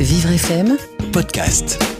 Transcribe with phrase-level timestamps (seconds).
[0.00, 0.76] Vivre FM
[1.10, 1.97] podcast.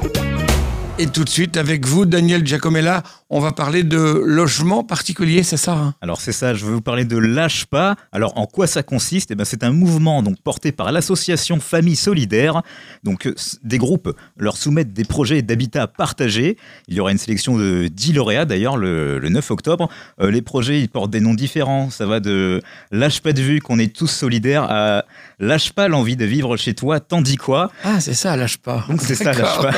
[1.01, 5.57] Et tout de suite, avec vous, Daniel Giacomella, on va parler de logement particulier, c'est
[5.57, 5.95] ça hein?
[6.01, 7.95] Alors c'est ça, je vais vous parler de Lâche pas.
[8.11, 9.31] Alors en quoi ça consiste?
[9.31, 12.63] Eh ben, C'est un mouvement donc, porté par l'association Famille Solidaire.
[13.05, 16.57] Donc euh, des groupes leur soumettent des projets d'habitat partagé.
[16.89, 19.89] Il y aura une sélection de 10 lauréats d'ailleurs le, le 9 octobre.
[20.21, 21.91] Euh, les projets ils portent des noms différents.
[21.91, 25.05] Ça va de Lâche pas de vue qu'on est tous solidaires à
[25.39, 28.85] Lâche pas l'envie de vivre chez toi, tandis quoi Ah, c'est ça, lâche pas.
[28.89, 29.71] Donc c'est ça, lâche pas.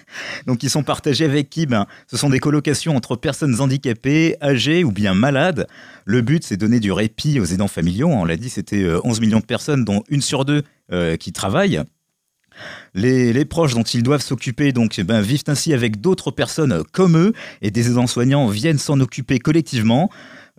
[0.46, 1.66] Donc sont partagés avec qui?
[1.66, 5.66] Ben, Ce sont des colocations entre personnes handicapées, âgées ou bien malades.
[6.04, 8.08] Le but, c'est donner du répit aux aidants familiaux.
[8.08, 11.32] On l'a dit, c'était euh, 11 millions de personnes, dont une sur deux euh, qui
[11.32, 11.82] travaillent.
[12.94, 17.16] Les, proches dont ils doivent s'occuper donc eh ben, vivent ainsi avec d'autres personnes comme
[17.16, 17.32] eux
[17.62, 20.10] et des aidants soignants viennent s'en occuper collectivement.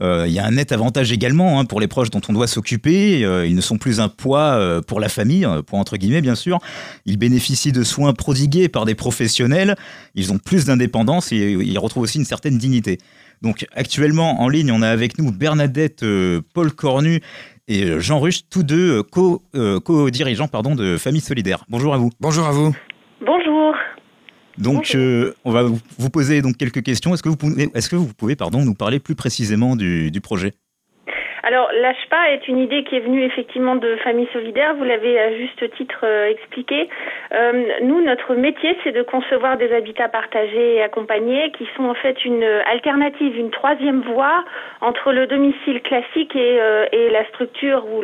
[0.02, 2.48] Euh, Il y a un net avantage également hein, pour les proches dont on doit
[2.48, 3.24] s'occuper.
[3.26, 6.36] Euh, ils ne sont plus un poids euh, pour la famille, poids entre guillemets bien
[6.36, 6.60] sûr.
[7.06, 9.76] Ils bénéficient de soins prodigués par des professionnels.
[10.16, 12.98] Ils ont plus d'indépendance et ils retrouvent aussi une certaine dignité.
[13.42, 16.04] Donc actuellement en ligne, on a avec nous Bernadette
[16.54, 17.22] Paul Cornu
[17.68, 19.44] et Jean Ruche, tous deux co-
[19.86, 21.64] co-dirigeants pardon, de Famille Solidaire.
[21.70, 22.10] Bonjour à vous.
[22.20, 22.76] Bonjour à vous.
[24.60, 27.14] Donc, euh, on va vous vous poser donc quelques questions.
[27.14, 30.22] Est-ce que vous pouvez, est-ce que vous pouvez pardon, nous parler plus précisément du, du
[30.22, 30.54] projet?
[31.44, 34.76] Alors, Lâche pas est une idée qui est venue effectivement de Famille Solidaire.
[34.76, 36.90] Vous l'avez à juste titre euh, expliqué.
[37.34, 41.94] Euh, nous, notre métier, c'est de concevoir des habitats partagés et accompagnés qui sont en
[41.94, 44.44] fait une alternative, une troisième voie
[44.82, 48.04] entre le domicile classique et, euh, la structure ou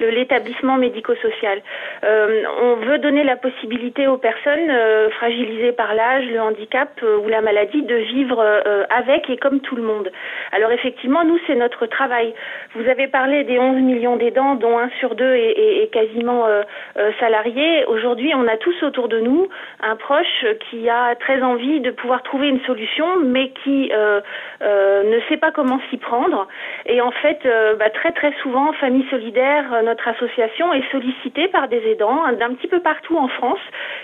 [0.00, 1.62] l'établissement médico-social.
[2.04, 7.18] Euh, on veut donner la possibilité aux personnes euh, fragilisées par l'âge, le handicap euh,
[7.18, 10.10] ou la maladie de vivre euh, avec et comme tout le monde.
[10.52, 12.34] Alors effectivement, nous, c'est notre travail.
[12.72, 16.62] Vous avez parlé des 11 millions d'aidants, dont un sur deux est, quasiment euh,
[16.98, 17.84] euh, salarié.
[17.86, 19.48] Aujourd'hui, on a tous autour de nous
[19.80, 24.20] un proche qui a très envie de pouvoir trouver une solution, mais qui euh,
[24.60, 26.46] ne sait pas comment s'y prendre.
[26.86, 27.40] Et en fait,
[27.76, 32.68] bah, très très souvent, Famille Solidaire, notre association, est sollicitée par des aidants d'un petit
[32.68, 33.58] peu partout en France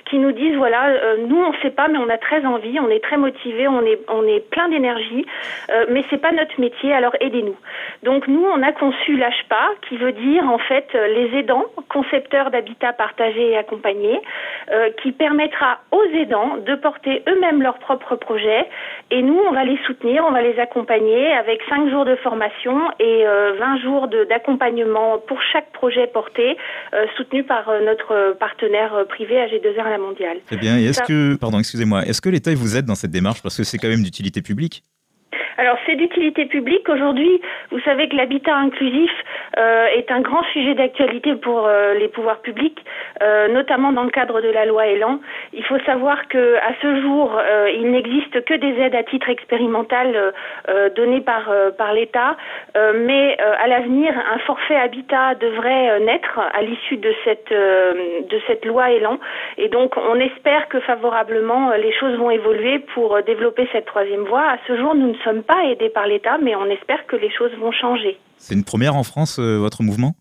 [0.08, 2.78] qui nous disent voilà, euh, nous on ne sait pas, mais on a très envie,
[2.80, 5.26] on est très motivés, on est on est plein d'énergie,
[5.70, 7.56] euh, mais c'est pas notre métier, alors aidez-nous.
[8.02, 12.50] Donc nous, on a conçu l'ASHPA, qui veut dire en fait euh, les aidants, concepteurs
[12.50, 14.20] d'habitat partagé et accompagné,
[14.70, 18.66] euh, qui permettra aux aidants de porter eux-mêmes leurs propres projets.
[19.10, 22.80] Et nous, on va les soutenir, on va les accompagner avec 5 jours de formation
[22.98, 26.56] et euh, 20 jours d'accompagnement pour chaque projet porté,
[27.16, 30.38] soutenu par notre partenaire privé AG2R La Mondiale.
[30.46, 30.78] Très bien.
[30.78, 33.42] Et est-ce Ça- que, pardon, excusez-moi, est-ce que l'État vous aide dans cette démarche?
[33.42, 34.82] Parce que c'est quand même d'utilité publique
[35.58, 36.86] Alors c'est d'utilité publique.
[36.88, 37.30] Aujourd'hui,
[37.70, 39.10] vous savez que l'habitat inclusif
[39.58, 42.84] euh, est un grand sujet d'actualité pour euh, les pouvoirs publics,
[43.22, 45.20] euh, notamment dans le cadre de la loi Elan.
[45.52, 49.28] Il faut savoir que à ce jour, euh, il n'existe que des aides à titre
[49.28, 50.32] expérimental
[50.94, 52.36] données par l'État,
[52.94, 58.90] mais à l'avenir, un forfait habitat devrait naître à l'issue de cette de cette loi
[58.90, 59.18] Elan.
[59.58, 64.42] Et donc, on espère que favorablement, les choses vont évoluer pour développer cette troisième voie.
[64.42, 67.30] À ce jour, nous ne sommes pas aidés par l'État, mais on espère que les
[67.30, 68.18] choses vont changer.
[68.38, 70.16] C'est une première en France, euh, votre mouvement?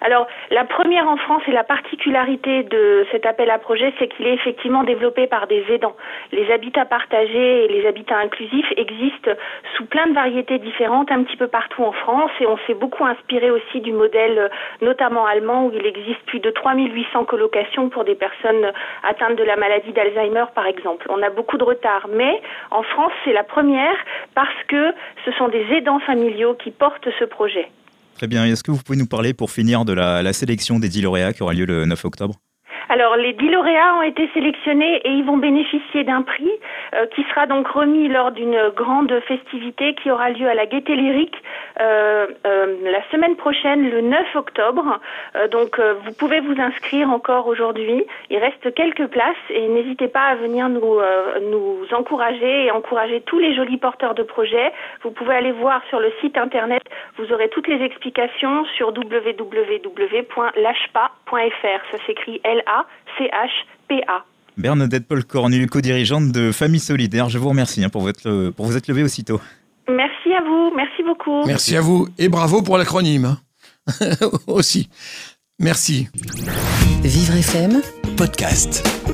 [0.00, 4.26] Alors, la première en France et la particularité de cet appel à projet, c'est qu'il
[4.26, 5.96] est effectivement développé par des aidants.
[6.32, 9.30] Les habitats partagés et les habitats inclusifs existent
[9.76, 13.04] sous plein de variétés différentes un petit peu partout en France et on s'est beaucoup
[13.04, 14.50] inspiré aussi du modèle
[14.82, 19.56] notamment allemand où il existe plus de 3800 colocations pour des personnes atteintes de la
[19.56, 21.06] maladie d'Alzheimer par exemple.
[21.08, 22.40] On a beaucoup de retard, mais
[22.70, 23.96] en France, c'est la première
[24.34, 24.92] parce que
[25.24, 27.68] ce sont des aidants familiaux qui portent ce projet.
[28.16, 28.46] Très bien.
[28.46, 31.42] Est-ce que vous pouvez nous parler pour finir de la, sélection des 10 lauréats qui
[31.42, 32.36] aura lieu le 9 octobre?
[32.88, 36.50] Alors, les 10 lauréats ont été sélectionnés et ils vont bénéficier d'un prix
[36.94, 40.94] euh, qui sera donc remis lors d'une grande festivité qui aura lieu à la Gaîté
[40.94, 41.34] Lyrique
[41.80, 45.00] euh, euh, la semaine prochaine, le 9 octobre.
[45.50, 48.04] Donc, vous pouvez vous inscrire encore aujourd'hui.
[48.30, 50.98] Il reste quelques places et n'hésitez pas à venir nous,
[51.50, 54.72] nous encourager et encourager tous les jolis porteurs de projets.
[55.02, 56.82] Vous pouvez aller voir sur le site internet,
[57.18, 60.52] vous aurez toutes les explications sur www.lachpa.fr.
[61.92, 64.24] Ça s'écrit L-A-C-H-P-A.
[64.56, 68.76] Bernadette Paul Cornu, co-dirigeante de Famille Solidaire, je vous remercie hein, pour, votre, pour vous
[68.76, 69.40] être levé aussitôt.
[69.88, 71.44] Merci à vous, merci beaucoup.
[71.46, 73.26] Merci à vous et bravo pour l'acronyme.
[73.26, 73.38] hein.
[74.46, 74.88] Aussi.
[75.60, 76.08] Merci.
[77.02, 77.82] Vivre FM
[78.16, 79.05] podcast.